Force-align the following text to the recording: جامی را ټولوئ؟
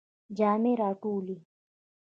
جامی 0.37 0.73
را 0.79 0.89
ټولوئ؟ 1.01 1.39